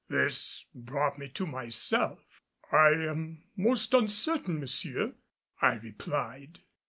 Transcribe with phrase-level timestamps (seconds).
[0.09, 2.41] This brought me to myself.
[2.71, 5.13] "I am most uncertain, monsieur,"
[5.61, 6.61] I replied.